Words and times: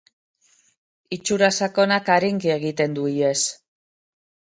Itxura 1.17 1.49
sakonak 1.65 2.09
arinki 2.15 2.53
egiten 2.55 2.97
du 2.99 3.05
ihes. 3.13 3.45